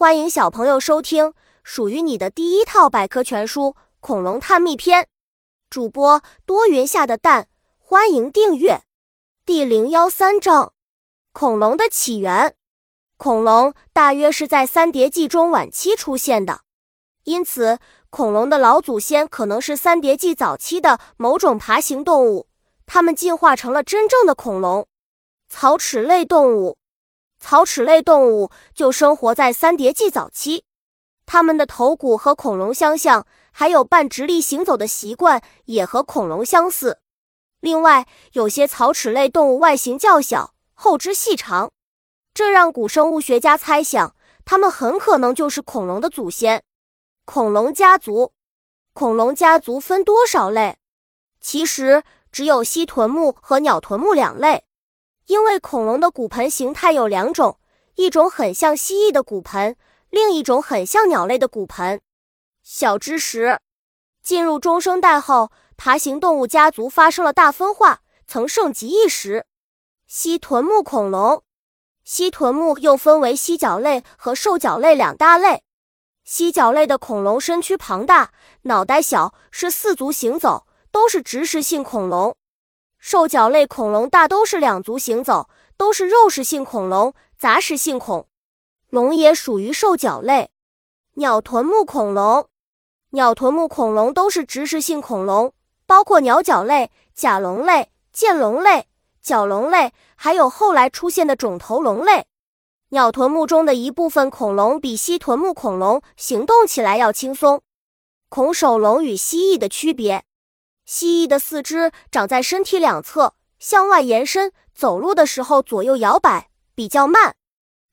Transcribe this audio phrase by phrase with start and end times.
[0.00, 3.64] 欢迎小朋友收听属于你的第一套百科全书
[4.00, 5.02] 《恐龙探秘篇》，
[5.68, 8.80] 主播多云下的蛋，欢迎订阅。
[9.44, 10.72] 第零幺三章：
[11.34, 12.56] 恐龙的起源。
[13.18, 16.62] 恐龙大约是在三叠纪中晚期出现的，
[17.24, 17.78] 因此
[18.08, 22.48] 恐龙的老祖先可能是三叠纪早期的某种爬行动物，
[22.86, 24.88] 它们进化成了真正的恐龙——
[25.50, 26.78] 草齿类动物。
[27.40, 30.64] 草齿类动物就生活在三叠纪早期，
[31.24, 36.98] 它们的头骨和恐龙相像，还有半直立行走的习惯，也和恐龙相似。
[37.60, 41.72] 另外，有些草齿类动物外形较小，后肢细长，
[42.32, 46.62] 这让古生物学家猜想，它们很可能就是恐龙的祖先。
[47.24, 48.32] 恐龙家族，
[48.92, 50.76] 恐龙家族分多少类？
[51.40, 54.64] 其实只有蜥臀目和鸟臀目两类。
[55.30, 57.60] 因为恐龙的骨盆形态有两种，
[57.94, 59.76] 一种很像蜥蜴的骨盆，
[60.08, 62.00] 另一种很像鸟类的骨盆。
[62.64, 63.60] 小知识：
[64.24, 69.46] 进入中生代后，爬行动物家族发生了大分化，曾盛极一时。
[70.08, 71.44] 蜥臀目恐龙，
[72.02, 75.62] 蜥臀目又分为蜥脚类和兽脚类两大类。
[76.24, 82.36] 蜥脚类的恐龙身躯庞大，脑袋小，是四足行走，都是植食性恐龙。
[83.00, 85.48] 兽脚类恐龙大都是两足行走，
[85.78, 88.26] 都是肉食性恐龙，杂食性恐
[88.90, 90.50] 龙也属于兽脚类。
[91.14, 92.46] 鸟臀目恐龙，
[93.12, 95.54] 鸟臀目恐龙都是植食性恐龙，
[95.86, 98.86] 包括鸟脚类、甲龙类、剑龙类、
[99.22, 102.26] 角龙类，还有后来出现的肿头龙类。
[102.90, 107.62] 鸟臀目中的一部分恐龙比蜥臀目恐龙行动起来要轻松。
[108.28, 110.24] 恐手龙与蜥蜴的区别。
[110.92, 117.34] 蜥蜴的四肢长在身体两侧，向外延伸，走路的时候左右摇摆，比较慢；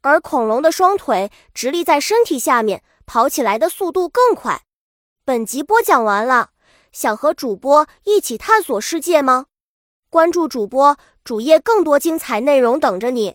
[0.00, 4.62] 而恐龙的双腿直立在身体下面，跑起来的速度更快。
[5.24, 6.50] 本集播讲完了，
[6.92, 9.46] 想和主播一起探索世界吗？
[10.08, 13.34] 关注主播主页，更多精彩内容等着你。